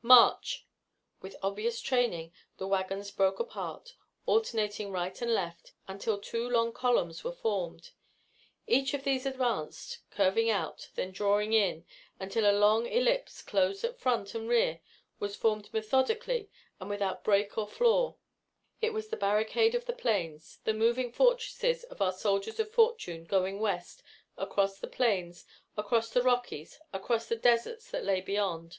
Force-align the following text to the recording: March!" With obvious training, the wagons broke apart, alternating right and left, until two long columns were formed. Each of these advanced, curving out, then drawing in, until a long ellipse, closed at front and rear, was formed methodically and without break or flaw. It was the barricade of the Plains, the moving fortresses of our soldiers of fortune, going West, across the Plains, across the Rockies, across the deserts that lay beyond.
March!" 0.00 0.64
With 1.20 1.34
obvious 1.42 1.80
training, 1.80 2.32
the 2.56 2.68
wagons 2.68 3.10
broke 3.10 3.40
apart, 3.40 3.96
alternating 4.26 4.92
right 4.92 5.20
and 5.20 5.34
left, 5.34 5.72
until 5.88 6.20
two 6.20 6.48
long 6.48 6.72
columns 6.72 7.24
were 7.24 7.32
formed. 7.32 7.90
Each 8.68 8.94
of 8.94 9.02
these 9.02 9.26
advanced, 9.26 9.98
curving 10.12 10.50
out, 10.50 10.88
then 10.94 11.10
drawing 11.10 11.52
in, 11.52 11.84
until 12.20 12.48
a 12.48 12.54
long 12.56 12.86
ellipse, 12.86 13.42
closed 13.42 13.82
at 13.82 13.98
front 13.98 14.36
and 14.36 14.48
rear, 14.48 14.78
was 15.18 15.34
formed 15.34 15.68
methodically 15.74 16.48
and 16.78 16.88
without 16.88 17.24
break 17.24 17.58
or 17.58 17.66
flaw. 17.66 18.14
It 18.80 18.92
was 18.92 19.08
the 19.08 19.16
barricade 19.16 19.74
of 19.74 19.86
the 19.86 19.92
Plains, 19.94 20.60
the 20.62 20.74
moving 20.74 21.10
fortresses 21.10 21.82
of 21.82 22.00
our 22.00 22.12
soldiers 22.12 22.60
of 22.60 22.70
fortune, 22.70 23.24
going 23.24 23.58
West, 23.58 24.04
across 24.36 24.78
the 24.78 24.86
Plains, 24.86 25.44
across 25.76 26.08
the 26.10 26.22
Rockies, 26.22 26.78
across 26.92 27.26
the 27.26 27.34
deserts 27.34 27.90
that 27.90 28.04
lay 28.04 28.20
beyond. 28.20 28.78